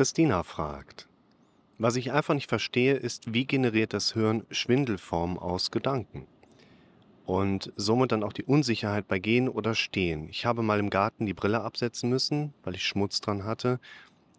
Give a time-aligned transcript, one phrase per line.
[0.00, 1.10] Christina fragt:
[1.76, 6.26] „Was ich einfach nicht verstehe, ist, wie generiert das Hirn Schwindelformen aus Gedanken?“
[7.26, 10.26] Und somit dann auch die Unsicherheit bei Gehen oder Stehen.
[10.30, 13.78] Ich habe mal im Garten die Brille absetzen müssen, weil ich Schmutz dran hatte.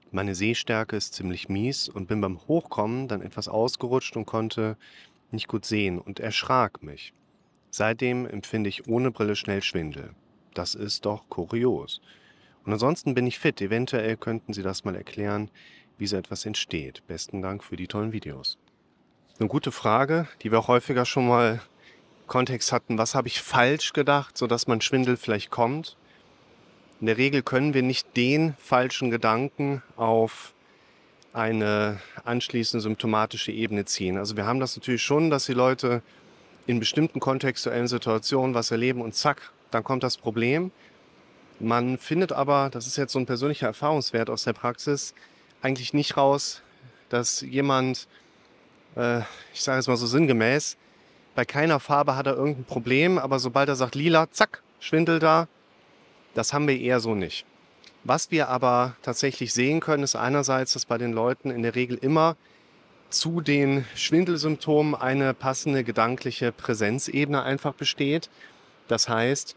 [0.10, 4.78] Meine Sehstärke ist ziemlich mies und bin beim Hochkommen dann etwas ausgerutscht und konnte
[5.30, 7.14] nicht gut sehen und erschrak mich.
[7.70, 10.16] Seitdem empfinde ich ohne Brille schnell Schwindel.
[10.56, 12.02] Das ist doch kurios.
[12.66, 13.62] Und ansonsten bin ich fit.
[13.62, 15.50] Eventuell könnten Sie das mal erklären,
[15.98, 17.06] wie so etwas entsteht.
[17.08, 18.58] Besten Dank für die tollen Videos.
[19.40, 21.62] Eine gute Frage, die wir auch häufiger schon mal
[22.28, 22.98] Kontext hatten.
[22.98, 25.98] Was habe ich falsch gedacht, sodass mein Schwindel vielleicht kommt?
[27.00, 30.54] In der Regel können wir nicht den falschen Gedanken auf
[31.34, 34.18] eine anschließende symptomatische Ebene ziehen.
[34.18, 36.04] Also wir haben das natürlich schon, dass die Leute
[36.68, 40.72] in bestimmten kontextuellen Situationen was erleben und zack, dann kommt das Problem.
[41.62, 45.14] Man findet aber, das ist jetzt so ein persönlicher Erfahrungswert aus der Praxis,
[45.62, 46.64] eigentlich nicht raus,
[47.10, 48.08] dass jemand,
[48.96, 49.20] äh,
[49.54, 50.78] ich sage es mal so sinngemäß,
[51.36, 55.48] bei keiner Farbe hat er irgendein Problem, aber sobald er sagt lila, zack, Schwindel da,
[56.34, 57.46] das haben wir eher so nicht.
[58.04, 61.98] Was wir aber tatsächlich sehen können, ist einerseits, dass bei den Leuten in der Regel
[61.98, 62.36] immer
[63.12, 68.32] zu den Schwindelsymptomen eine passende gedankliche Präsenzebene einfach besteht.
[68.88, 69.56] Das heißt,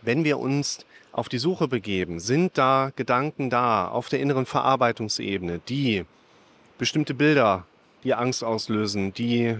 [0.00, 0.86] wenn wir uns
[1.18, 6.04] auf die Suche begeben, sind da Gedanken da auf der inneren Verarbeitungsebene, die
[6.78, 7.66] bestimmte Bilder,
[8.04, 9.56] die Angst auslösen, die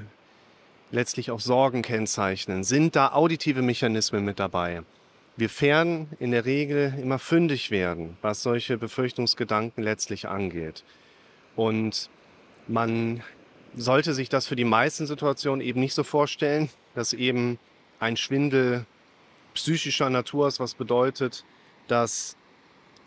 [0.93, 4.83] letztlich auch Sorgen kennzeichnen, sind da auditive Mechanismen mit dabei.
[5.37, 10.85] Wir fern in der Regel immer fündig werden, was solche Befürchtungsgedanken letztlich angeht.
[11.57, 12.09] Und
[12.69, 13.25] man
[13.77, 17.59] sollte sich das für die meisten Situationen eben nicht so vorstellen, dass eben
[17.99, 18.87] ein Schwindel
[19.59, 21.45] psychischer Natur ist, was bedeutet,
[21.89, 22.37] dass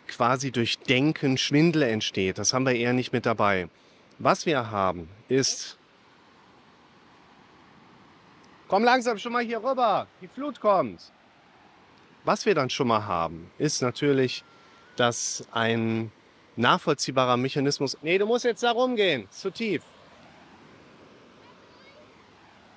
[0.06, 2.38] quasi durch Denken Schwindel entsteht.
[2.38, 3.68] Das haben wir eher nicht mit dabei.
[4.18, 5.78] Was wir haben, ist.
[8.68, 11.00] Komm langsam schon mal hier rüber, die Flut kommt.
[12.24, 14.44] Was wir dann schon mal haben, ist natürlich,
[14.96, 16.12] dass ein
[16.56, 17.96] nachvollziehbarer Mechanismus.
[18.02, 19.82] Nee, du musst jetzt da rumgehen, zu tief.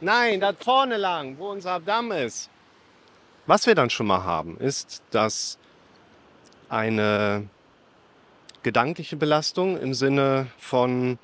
[0.02, 2.50] Nein, da vorne lang, wo unser Damm ist.
[3.48, 5.60] Was wir dann schon mal haben, ist, dass
[6.68, 7.48] eine
[8.64, 11.20] gedankliche Belastung im Sinne von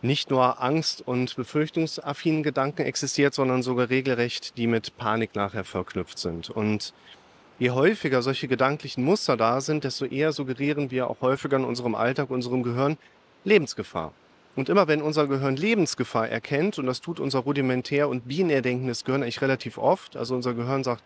[0.00, 6.18] nicht nur Angst- und befürchtungsaffinen Gedanken existiert, sondern sogar regelrecht, die mit Panik nachher verknüpft
[6.18, 6.48] sind.
[6.48, 6.94] Und
[7.58, 11.94] je häufiger solche gedanklichen Muster da sind, desto eher suggerieren wir auch häufiger in unserem
[11.94, 12.96] Alltag, unserem Gehirn
[13.44, 14.12] Lebensgefahr.
[14.56, 19.04] Und immer wenn unser Gehirn Lebensgefahr erkennt, und das tut unser rudimentär und binär denkendes
[19.04, 21.02] Gehirn eigentlich relativ oft, also unser Gehirn sagt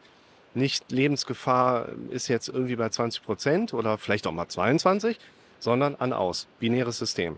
[0.55, 5.19] nicht Lebensgefahr ist jetzt irgendwie bei 20 Prozent oder vielleicht auch mal 22,
[5.59, 7.37] sondern an aus, binäres System.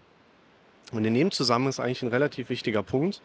[0.92, 3.20] Und in dem Zusammenhang ist eigentlich ein relativ wichtiger Punkt.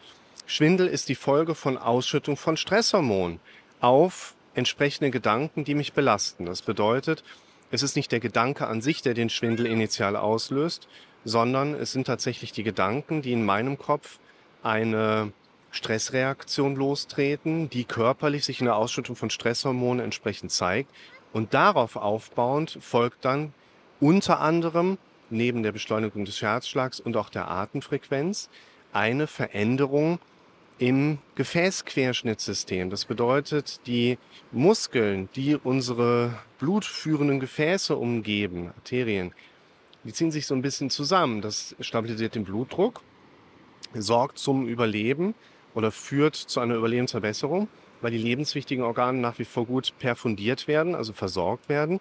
[0.46, 3.40] Schwindel ist die Folge von Ausschüttung von Stresshormonen
[3.80, 6.46] auf entsprechende Gedanken, die mich belasten.
[6.46, 7.22] Das bedeutet,
[7.70, 10.88] es ist nicht der Gedanke an sich, der den Schwindel initial auslöst,
[11.28, 14.18] sondern es sind tatsächlich die Gedanken, die in meinem Kopf
[14.62, 15.32] eine
[15.70, 20.90] Stressreaktion lostreten, die körperlich sich in der Ausschüttung von Stresshormonen entsprechend zeigt.
[21.32, 23.52] Und darauf aufbauend folgt dann
[24.00, 24.96] unter anderem
[25.30, 28.48] neben der Beschleunigung des Herzschlags und auch der Atemfrequenz
[28.92, 30.18] eine Veränderung
[30.78, 32.88] im Gefäßquerschnittssystem.
[32.88, 34.16] Das bedeutet, die
[34.52, 39.34] Muskeln, die unsere blutführenden Gefäße umgeben, Arterien,
[40.04, 41.40] die ziehen sich so ein bisschen zusammen.
[41.40, 43.02] Das stabilisiert den Blutdruck,
[43.94, 45.34] sorgt zum Überleben
[45.74, 47.68] oder führt zu einer Überlebensverbesserung,
[48.00, 52.00] weil die lebenswichtigen Organe nach wie vor gut perfundiert werden, also versorgt werden.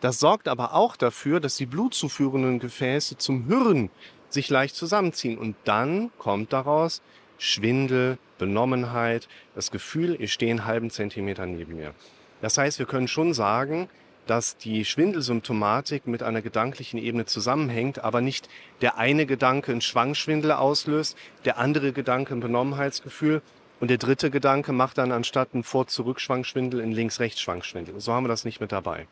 [0.00, 3.90] Das sorgt aber auch dafür, dass die blutzuführenden Gefäße zum Hirn
[4.28, 5.38] sich leicht zusammenziehen.
[5.38, 7.02] Und dann kommt daraus
[7.38, 11.94] Schwindel, Benommenheit, das Gefühl, ich stehe einen halben Zentimeter neben mir.
[12.40, 13.88] Das heißt, wir können schon sagen,
[14.28, 18.48] dass die Schwindelsymptomatik mit einer gedanklichen Ebene zusammenhängt, aber nicht
[18.80, 23.42] der eine Gedanke einen Schwangschwindel auslöst, der andere Gedanke ein Benommenheitsgefühl
[23.80, 28.00] und der dritte Gedanke macht dann anstatt einen Vor-Zurück-Schwangschwindel einen Links-Rechts-Schwangschwindel.
[28.00, 29.06] So haben wir das nicht mit dabei.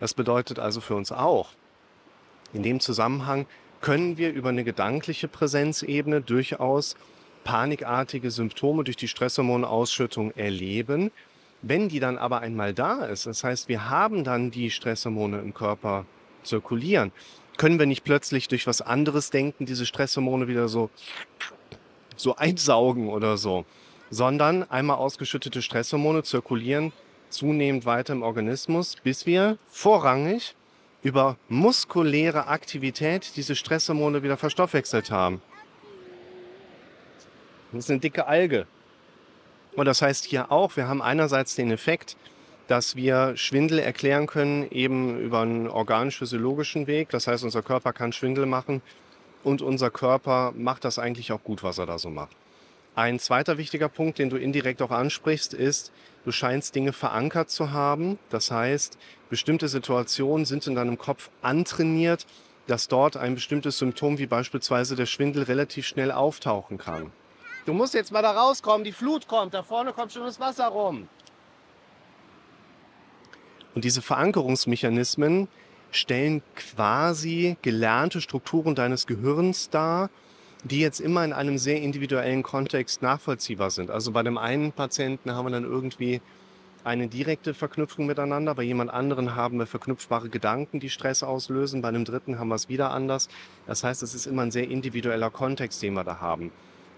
[0.00, 1.50] Das bedeutet also für uns auch,
[2.52, 3.46] in dem Zusammenhang
[3.80, 6.96] können wir über eine gedankliche Präsenzebene durchaus
[7.42, 11.10] panikartige Symptome durch die Stresshormonausschüttung erleben.
[11.66, 15.54] Wenn die dann aber einmal da ist, das heißt, wir haben dann die Stresshormone im
[15.54, 16.04] Körper
[16.42, 17.10] zirkulieren,
[17.56, 20.90] können wir nicht plötzlich durch was anderes denken, diese Stresshormone wieder so,
[22.16, 23.64] so einsaugen oder so,
[24.10, 26.92] sondern einmal ausgeschüttete Stresshormone zirkulieren
[27.30, 30.54] zunehmend weiter im Organismus, bis wir vorrangig
[31.02, 35.40] über muskuläre Aktivität diese Stresshormone wieder verstoffwechselt haben.
[37.72, 38.66] Das ist eine dicke Alge.
[39.76, 42.16] Und das heißt hier auch, wir haben einerseits den Effekt,
[42.68, 47.10] dass wir Schwindel erklären können, eben über einen organisch-physiologischen Weg.
[47.10, 48.82] Das heißt, unser Körper kann Schwindel machen
[49.42, 52.36] und unser Körper macht das eigentlich auch gut, was er da so macht.
[52.94, 55.92] Ein zweiter wichtiger Punkt, den du indirekt auch ansprichst, ist,
[56.24, 58.18] du scheinst Dinge verankert zu haben.
[58.30, 58.96] Das heißt,
[59.28, 62.24] bestimmte Situationen sind in deinem Kopf antrainiert,
[62.68, 67.10] dass dort ein bestimmtes Symptom wie beispielsweise der Schwindel relativ schnell auftauchen kann.
[67.66, 70.66] Du musst jetzt mal da rauskommen, die Flut kommt, da vorne kommt schon das Wasser
[70.66, 71.08] rum.
[73.74, 75.48] Und diese Verankerungsmechanismen
[75.90, 80.10] stellen quasi gelernte Strukturen deines Gehirns dar,
[80.62, 83.90] die jetzt immer in einem sehr individuellen Kontext nachvollziehbar sind.
[83.90, 86.20] Also bei dem einen Patienten haben wir dann irgendwie
[86.84, 91.88] eine direkte Verknüpfung miteinander, bei jemand anderen haben wir verknüpfbare Gedanken, die Stress auslösen, bei
[91.88, 93.28] einem dritten haben wir es wieder anders.
[93.66, 96.50] Das heißt, es ist immer ein sehr individueller Kontext, den wir da haben.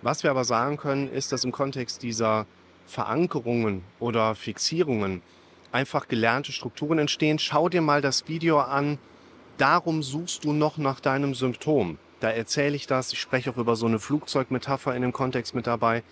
[0.06, 2.46] Was wir aber sagen können, ist, dass im Kontext dieser
[2.86, 5.20] Verankerungen oder Fixierungen
[5.72, 7.40] einfach gelernte Strukturen entstehen.
[7.40, 8.98] Schau dir mal das Video an.
[9.58, 11.98] Darum suchst du noch nach deinem Symptom.
[12.20, 13.12] Da erzähle ich das.
[13.12, 16.04] Ich spreche auch über so eine Flugzeugmetapher in dem Kontext mit dabei.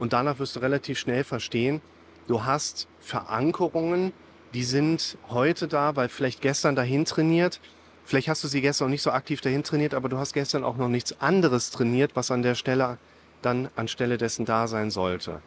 [0.00, 1.80] Und danach wirst du relativ schnell verstehen,
[2.26, 4.12] du hast Verankerungen,
[4.54, 7.60] die sind heute da, weil vielleicht gestern dahin trainiert.
[8.04, 10.64] Vielleicht hast du sie gestern noch nicht so aktiv dahin trainiert, aber du hast gestern
[10.64, 12.98] auch noch nichts anderes trainiert, was an der Stelle
[13.42, 15.40] dann anstelle dessen da sein sollte.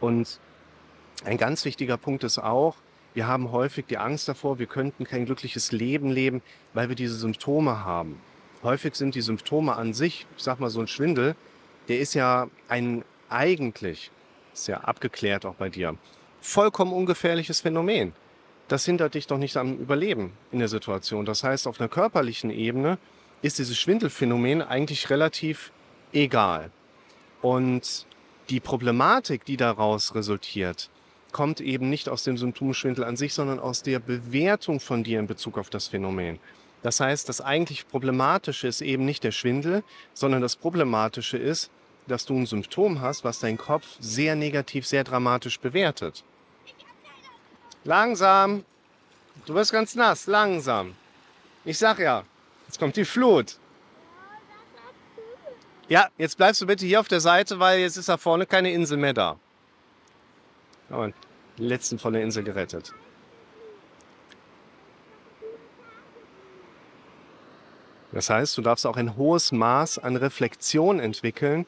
[0.00, 0.40] Und
[1.24, 2.76] ein ganz wichtiger Punkt ist auch,
[3.12, 6.42] wir haben häufig die Angst davor, wir könnten kein glückliches Leben leben,
[6.74, 8.20] weil wir diese Symptome haben.
[8.62, 11.34] Häufig sind die Symptome an sich, ich sag mal so ein Schwindel,
[11.88, 14.10] der ist ja ein eigentlich,
[14.52, 15.96] ist ja abgeklärt auch bei dir,
[16.40, 18.12] vollkommen ungefährliches Phänomen.
[18.68, 21.24] Das hindert dich doch nicht am Überleben in der Situation.
[21.24, 22.98] Das heißt, auf einer körperlichen Ebene
[23.42, 25.72] ist dieses Schwindelphänomen eigentlich relativ
[26.12, 26.70] egal.
[27.42, 28.06] Und
[28.48, 30.90] die Problematik, die daraus resultiert,
[31.32, 35.26] kommt eben nicht aus dem Symptomschwindel an sich, sondern aus der Bewertung von dir in
[35.26, 36.38] Bezug auf das Phänomen.
[36.82, 39.84] Das heißt, das eigentlich Problematische ist eben nicht der Schwindel,
[40.14, 41.70] sondern das Problematische ist,
[42.08, 46.24] dass du ein Symptom hast, was dein Kopf sehr negativ, sehr dramatisch bewertet.
[47.84, 48.64] Langsam.
[49.46, 50.94] Du wirst ganz nass, langsam.
[51.64, 52.24] Ich sag ja,
[52.66, 53.58] jetzt kommt die Flut.
[55.90, 58.70] Ja, jetzt bleibst du bitte hier auf der Seite, weil jetzt ist da vorne keine
[58.70, 59.36] Insel mehr da.
[60.88, 61.12] Aber
[61.58, 62.94] die letzten von der Insel gerettet.
[68.12, 71.66] Das heißt, du darfst auch ein hohes Maß an Reflexion entwickeln,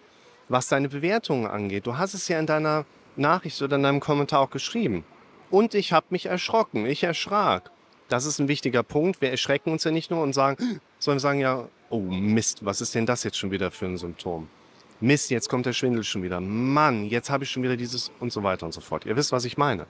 [0.49, 1.89] was deine Bewertungen angeht.
[1.89, 2.85] Du hast es ja in deiner
[3.17, 5.05] Nachricht oder in deinem Kommentar auch geschrieben.
[5.51, 7.73] Und ich habe mich erschrocken, ich erschrak.
[8.09, 9.21] Das ist ein wichtiger Punkt.
[9.21, 12.95] Wir erschrecken uns ja nicht nur und sagen, sondern sagen ja, oh Mist, was ist
[12.95, 14.49] denn das jetzt schon wieder für ein Symptom?
[15.01, 16.41] Mist, jetzt kommt der Schwindel schon wieder.
[16.41, 19.05] Mann, jetzt habe ich schon wieder dieses und so weiter und so fort.
[19.05, 19.87] Ihr wisst, was ich meine.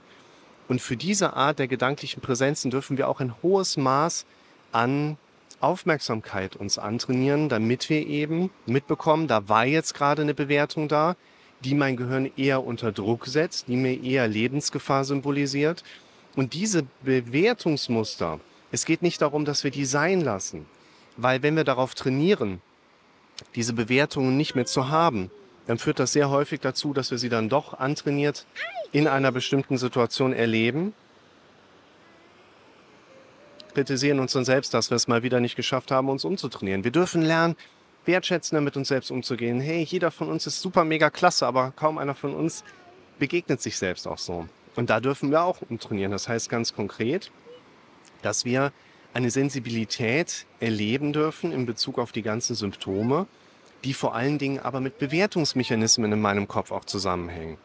[0.68, 4.26] Und für diese Art der gedanklichen Präsenzen dürfen wir auch ein hohes Maß
[4.72, 5.16] an
[5.60, 11.14] Aufmerksamkeit uns antrainieren, damit wir eben mitbekommen, da war jetzt gerade eine Bewertung da,
[11.62, 15.84] die mein Gehirn eher unter Druck setzt, die mir eher Lebensgefahr symbolisiert.
[16.34, 18.40] Und diese Bewertungsmuster,
[18.72, 20.66] es geht nicht darum, dass wir die sein lassen,
[21.16, 22.60] weil wenn wir darauf trainieren,
[23.54, 25.30] diese Bewertungen nicht mehr zu haben,
[25.66, 28.46] dann führt das sehr häufig dazu, dass wir sie dann doch antrainiert
[28.90, 30.92] in einer bestimmten Situation erleben.
[33.74, 36.84] Kritisieren uns dann selbst, dass wir es mal wieder nicht geschafft haben, uns umzutrainieren.
[36.84, 37.56] Wir dürfen lernen,
[38.04, 39.60] wertschätzender mit uns selbst umzugehen.
[39.60, 42.64] Hey, jeder von uns ist super mega klasse, aber kaum einer von uns
[43.18, 44.48] begegnet sich selbst auch so.
[44.74, 46.12] Und da dürfen wir auch umtrainieren.
[46.12, 47.30] Das heißt ganz konkret,
[48.22, 48.72] dass wir
[49.14, 53.26] eine Sensibilität erleben dürfen in Bezug auf die ganzen Symptome,
[53.84, 57.58] die vor allen Dingen aber mit Bewertungsmechanismen in meinem Kopf auch zusammenhängen.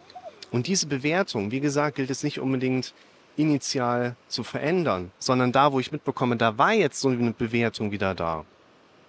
[0.52, 2.94] Und diese Bewertung, wie gesagt, gilt es nicht unbedingt
[3.36, 8.16] initial zu verändern, sondern da, wo ich mitbekomme, da war jetzt so eine Bewertung wieder
[8.16, 8.46] da,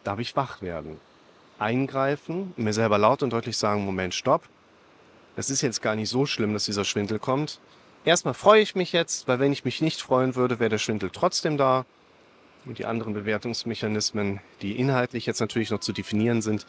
[0.05, 1.01] darf ich wach werden.
[1.59, 4.43] Eingreifen, mir selber laut und deutlich sagen, Moment, stopp.
[5.35, 7.61] Das ist jetzt gar nicht so schlimm, dass dieser Schwindel kommt.
[8.05, 11.11] Erstmal freue ich mich jetzt, weil wenn ich mich nicht freuen würde, wäre der Schwindel
[11.13, 11.85] trotzdem da.
[12.67, 16.67] Und die anderen Bewertungsmechanismen, die inhaltlich jetzt natürlich noch zu definieren sind,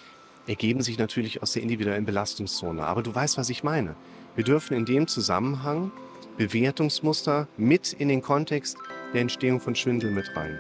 [0.48, 2.84] ergeben sich natürlich aus der individuellen Belastungszone.
[2.84, 3.96] Aber du weißt, was ich meine.
[4.36, 5.92] Wir dürfen in dem Zusammenhang
[6.38, 8.78] Bewertungsmuster mit in den Kontext
[9.14, 10.58] der Entstehung von Schwindel mit rein.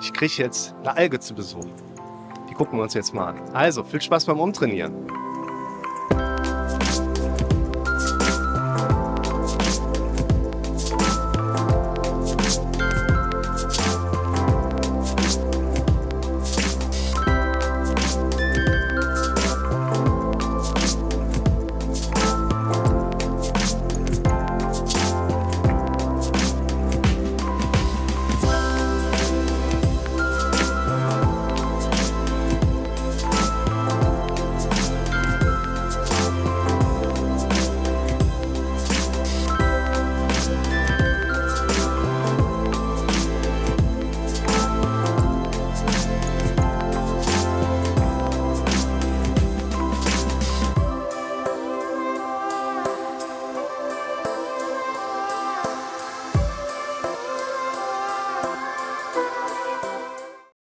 [0.00, 1.66] Ich kriege jetzt eine Alge zu Besuch.
[2.50, 3.38] Die gucken wir uns jetzt mal an.
[3.54, 4.92] Also, viel Spaß beim Umtrainieren.